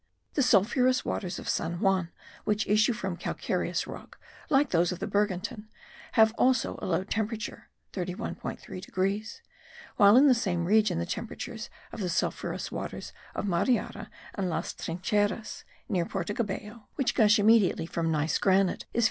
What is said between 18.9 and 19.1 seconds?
58.